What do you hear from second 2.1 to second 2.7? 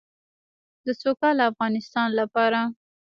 لپاره.